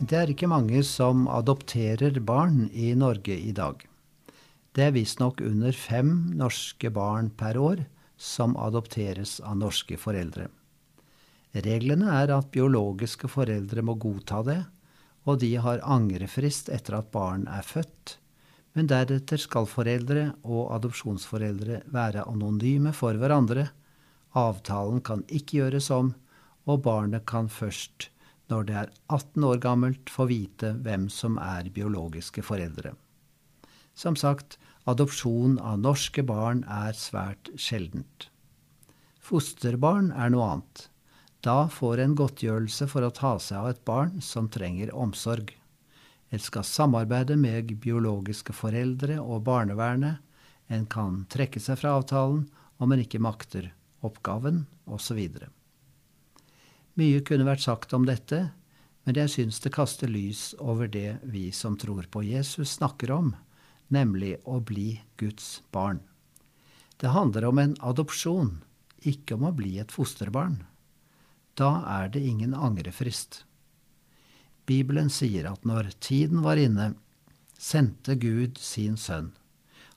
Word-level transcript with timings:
Det 0.00 0.16
er 0.16 0.30
ikke 0.32 0.48
mange 0.48 0.80
som 0.88 1.26
adopterer 1.28 2.14
barn 2.24 2.70
i 2.72 2.94
Norge 2.96 3.34
i 3.36 3.50
dag. 3.52 3.82
Det 4.72 4.84
er 4.86 4.94
visstnok 4.94 5.42
under 5.44 5.74
fem 5.76 6.12
norske 6.40 6.88
barn 6.88 7.26
per 7.36 7.58
år 7.60 7.82
som 8.16 8.54
adopteres 8.56 9.34
av 9.44 9.58
norske 9.60 9.98
foreldre. 10.00 10.46
Reglene 11.52 12.14
er 12.16 12.32
at 12.32 12.48
biologiske 12.54 13.28
foreldre 13.28 13.84
må 13.84 13.98
godta 14.00 14.40
det, 14.46 14.62
og 15.28 15.42
de 15.42 15.50
har 15.60 15.84
angrefrist 15.84 16.70
etter 16.72 16.96
at 16.96 17.10
barn 17.12 17.44
er 17.52 17.66
født, 17.66 18.14
men 18.72 18.88
deretter 18.88 19.42
skal 19.42 19.68
foreldre 19.68 20.30
og 20.46 20.70
adopsjonsforeldre 20.78 21.82
være 21.92 22.24
anonyme 22.30 22.94
for 22.96 23.20
hverandre, 23.20 23.66
avtalen 24.32 25.04
kan 25.04 25.26
ikke 25.28 25.58
gjøres 25.58 25.90
om, 25.92 26.14
og 26.64 26.80
barnet 26.88 27.28
kan 27.28 27.52
først 27.52 28.08
når 28.50 28.66
det 28.68 28.76
er 28.82 28.90
18 29.08 29.46
år 29.46 29.62
gammelt, 29.62 30.10
få 30.10 30.26
vite 30.30 30.74
hvem 30.84 31.08
som 31.12 31.38
er 31.42 31.70
biologiske 31.74 32.42
foreldre. 32.46 32.92
Som 33.94 34.16
sagt, 34.16 34.58
adopsjon 34.90 35.58
av 35.58 35.80
norske 35.82 36.24
barn 36.26 36.64
er 36.64 36.96
svært 36.96 37.50
sjeldent. 37.60 38.28
Fosterbarn 39.20 40.10
er 40.10 40.32
noe 40.32 40.48
annet. 40.54 40.86
Da 41.44 41.68
får 41.72 42.02
en 42.02 42.16
godtgjørelse 42.18 42.88
for 42.90 43.06
å 43.06 43.12
ta 43.16 43.36
seg 43.40 43.60
av 43.62 43.70
et 43.70 43.84
barn 43.88 44.18
som 44.24 44.50
trenger 44.52 44.92
omsorg. 44.92 45.54
En 46.30 46.42
skal 46.42 46.66
samarbeide 46.66 47.36
med 47.40 47.72
biologiske 47.82 48.54
foreldre 48.54 49.18
og 49.20 49.44
barnevernet. 49.46 50.20
En 50.70 50.86
kan 50.86 51.24
trekke 51.32 51.62
seg 51.62 51.80
fra 51.80 51.96
avtalen 51.98 52.44
om 52.78 52.92
en 52.92 53.02
ikke 53.02 53.22
makter 53.22 53.72
oppgaven, 54.06 54.64
osv. 54.86 55.18
Mye 57.00 57.22
kunne 57.24 57.46
vært 57.48 57.64
sagt 57.64 57.94
om 57.96 58.04
dette, 58.04 58.50
men 59.08 59.16
jeg 59.16 59.32
syns 59.32 59.60
det 59.64 59.72
kaster 59.72 60.10
lys 60.10 60.50
over 60.60 60.90
det 60.90 61.16
vi 61.24 61.46
som 61.56 61.78
tror 61.80 62.04
på 62.12 62.20
Jesus, 62.26 62.74
snakker 62.76 63.12
om, 63.14 63.30
nemlig 63.88 64.34
å 64.44 64.58
bli 64.60 64.98
Guds 65.16 65.62
barn. 65.72 66.02
Det 67.00 67.14
handler 67.14 67.46
om 67.48 67.62
en 67.62 67.72
adopsjon, 67.80 68.58
ikke 69.00 69.38
om 69.38 69.46
å 69.48 69.54
bli 69.56 69.78
et 69.80 69.94
fosterbarn. 69.94 70.58
Da 71.56 71.70
er 71.88 72.12
det 72.12 72.20
ingen 72.20 72.52
angrefrist. 72.52 73.46
Bibelen 74.68 75.08
sier 75.08 75.48
at 75.48 75.64
når 75.64 75.94
tiden 76.04 76.44
var 76.44 76.60
inne, 76.60 76.92
sendte 77.56 78.18
Gud 78.20 78.60
sin 78.60 79.00
sønn. 79.00 79.32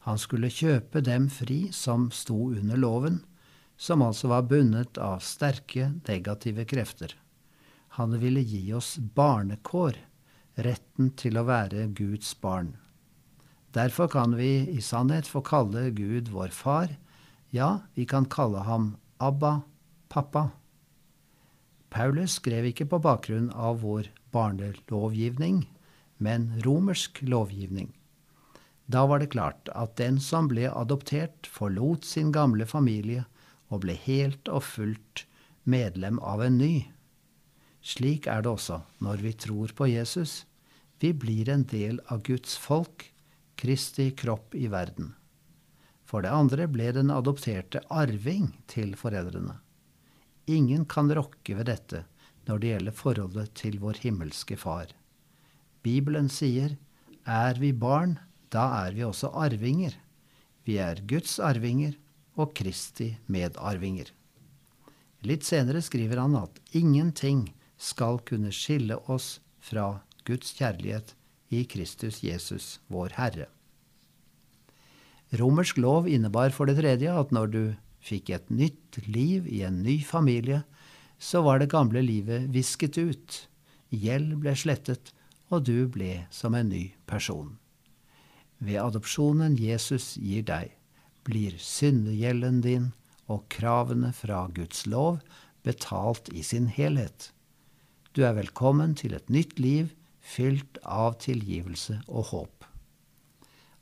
Han 0.08 0.16
skulle 0.20 0.52
kjøpe 0.52 1.04
dem 1.04 1.28
fri 1.28 1.66
som 1.76 2.08
sto 2.16 2.54
under 2.56 2.80
loven, 2.80 3.26
som 3.78 4.02
altså 4.06 4.30
var 4.32 4.48
bundet 4.48 4.98
av 4.98 5.20
sterke 5.24 5.92
negative 6.08 6.66
krefter. 6.70 7.16
Han 7.98 8.16
ville 8.20 8.42
gi 8.42 8.72
oss 8.74 8.96
barnekår, 8.98 9.98
retten 10.56 11.12
til 11.18 11.38
å 11.38 11.46
være 11.48 11.88
Guds 11.98 12.34
barn. 12.42 12.76
Derfor 13.74 14.10
kan 14.10 14.36
vi 14.38 14.70
i 14.70 14.82
sannhet 14.82 15.30
få 15.30 15.42
kalle 15.46 15.90
Gud 15.98 16.30
vår 16.34 16.54
far, 16.54 16.94
ja, 17.54 17.86
vi 17.94 18.06
kan 18.10 18.26
kalle 18.26 18.66
ham 18.66 18.96
Abba, 19.22 19.62
pappa. 20.10 20.50
Paulus 21.94 22.40
skrev 22.40 22.66
ikke 22.72 22.88
på 22.90 23.00
bakgrunn 23.02 23.52
av 23.54 23.84
vår 23.86 24.10
barnelovgivning, 24.34 25.68
men 26.18 26.50
romersk 26.66 27.22
lovgivning. 27.22 27.92
Da 28.90 29.06
var 29.06 29.22
det 29.22 29.32
klart 29.34 29.70
at 29.78 29.96
den 30.02 30.18
som 30.20 30.50
ble 30.50 30.66
adoptert, 30.70 31.46
forlot 31.46 32.06
sin 32.06 32.34
gamle 32.34 32.66
familie 32.66 33.28
og 33.74 33.84
ble 33.86 33.96
helt 34.06 34.50
og 34.52 34.62
fullt 34.68 35.26
medlem 35.66 36.20
av 36.22 36.44
en 36.46 36.60
ny. 36.62 36.76
Slik 37.84 38.30
er 38.32 38.46
det 38.46 38.54
også 38.54 38.84
når 39.04 39.26
vi 39.26 39.34
tror 39.46 39.74
på 39.76 39.90
Jesus. 39.90 40.44
Vi 41.02 41.12
blir 41.12 41.50
en 41.52 41.66
del 41.68 42.00
av 42.14 42.22
Guds 42.24 42.56
folk, 42.56 43.10
Kristi 43.60 44.12
kropp 44.16 44.56
i 44.56 44.70
verden. 44.72 45.14
For 46.08 46.24
det 46.24 46.32
andre 46.32 46.68
ble 46.72 46.92
den 46.96 47.12
adopterte 47.12 47.82
arving 47.92 48.54
til 48.72 48.94
foreldrene. 49.00 49.58
Ingen 50.52 50.86
kan 50.86 51.12
rokke 51.16 51.56
ved 51.58 51.70
dette 51.72 52.04
når 52.48 52.60
det 52.60 52.72
gjelder 52.72 52.96
forholdet 52.98 53.54
til 53.60 53.80
vår 53.84 54.02
himmelske 54.04 54.58
Far. 54.60 54.92
Bibelen 55.84 56.30
sier, 56.32 56.76
er 57.24 57.60
vi 57.60 57.72
barn, 57.72 58.18
da 58.52 58.86
er 58.86 58.96
vi 58.96 59.04
også 59.08 59.32
arvinger. 59.32 59.96
Vi 60.68 60.78
er 60.80 61.00
Guds 61.08 61.40
arvinger, 61.40 61.96
og 62.40 62.54
Kristi 62.58 63.14
medarvinger. 63.32 64.10
Litt 65.24 65.46
senere 65.48 65.82
skriver 65.84 66.20
han 66.20 66.36
at 66.36 66.60
ingenting 66.76 67.48
skal 67.80 68.20
kunne 68.28 68.52
skille 68.56 68.98
oss 69.12 69.38
fra 69.64 70.02
Guds 70.28 70.52
kjærlighet 70.58 71.14
i 71.54 71.64
Kristus 71.70 72.22
Jesus, 72.24 72.80
vår 72.92 73.16
Herre. 73.18 73.48
Romersk 75.34 75.80
lov 75.82 76.08
innebar 76.10 76.54
for 76.54 76.70
det 76.70 76.78
tredje 76.82 77.10
at 77.10 77.32
når 77.34 77.50
du 77.54 77.64
fikk 78.04 78.30
et 78.36 78.52
nytt 78.52 79.00
liv 79.08 79.48
i 79.48 79.64
en 79.66 79.82
ny 79.86 80.02
familie, 80.06 80.62
så 81.18 81.42
var 81.46 81.62
det 81.62 81.72
gamle 81.72 82.04
livet 82.04 82.50
visket 82.54 83.00
ut, 83.00 83.40
gjeld 83.90 84.36
ble 84.44 84.54
slettet, 84.60 85.14
og 85.54 85.66
du 85.70 85.88
ble 85.88 86.26
som 86.34 86.56
en 86.58 86.70
ny 86.70 86.92
person. 87.10 87.56
Ved 88.64 88.82
adopsjonen 88.82 89.56
Jesus 89.60 90.16
gir 90.18 90.46
deg, 90.48 90.74
blir 91.28 91.56
syndegjelden 91.60 92.62
din 92.64 92.92
og 93.32 93.48
kravene 93.54 94.12
fra 94.16 94.46
Guds 94.54 94.86
lov 94.90 95.22
betalt 95.64 96.30
i 96.36 96.44
sin 96.44 96.68
helhet. 96.68 97.32
Du 98.14 98.24
er 98.28 98.36
velkommen 98.38 98.94
til 99.00 99.16
et 99.18 99.30
nytt 99.32 99.58
liv 99.60 99.94
fylt 100.24 100.78
av 100.84 101.18
tilgivelse 101.24 102.02
og 102.08 102.30
håp. 102.32 102.68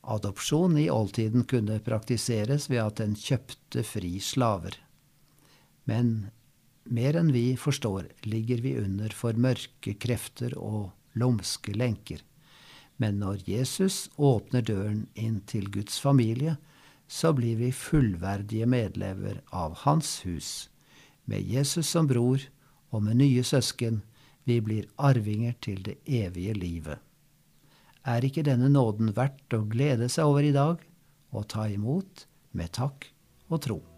Adopsjon 0.01 0.77
i 0.81 0.87
oldtiden 0.89 1.43
kunne 1.45 1.81
praktiseres 1.85 2.69
ved 2.71 2.81
at 2.81 3.01
en 3.03 3.13
kjøpte 3.17 3.83
fri 3.85 4.15
slaver. 4.23 4.77
Men 5.85 6.31
mer 6.89 7.17
enn 7.19 7.29
vi 7.35 7.53
forstår, 7.59 8.07
ligger 8.25 8.63
vi 8.65 8.77
under 8.81 9.13
for 9.13 9.37
mørke 9.37 9.93
krefter 10.01 10.55
og 10.57 10.91
lumske 11.13 11.75
lenker. 11.77 12.23
Men 12.97 13.19
når 13.21 13.45
Jesus 13.49 14.07
åpner 14.17 14.65
døren 14.65 15.05
inn 15.13 15.41
til 15.49 15.69
Guds 15.73 15.99
familie, 16.01 16.57
så 17.11 17.33
blir 17.35 17.57
vi 17.59 17.73
fullverdige 17.75 18.65
medlever 18.65 19.41
av 19.49 19.75
Hans 19.83 20.21
hus, 20.25 20.69
med 21.25 21.43
Jesus 21.43 21.89
som 21.91 22.07
bror 22.07 22.39
og 22.89 23.03
med 23.03 23.19
nye 23.19 23.43
søsken. 23.43 24.01
Vi 24.47 24.61
blir 24.63 24.87
arvinger 24.95 25.57
til 25.59 25.83
det 25.83 25.97
evige 26.07 26.55
livet. 26.55 27.03
Er 28.07 28.23
ikke 28.25 28.47
denne 28.47 28.71
nåden 28.71 29.11
verdt 29.17 29.53
å 29.53 29.65
glede 29.67 30.07
seg 30.09 30.31
over 30.31 30.47
i 30.47 30.55
dag 30.55 30.79
og 31.35 31.49
ta 31.51 31.67
imot 31.67 32.25
med 32.55 32.71
takk 32.79 33.11
og 33.51 33.65
tro? 33.67 33.90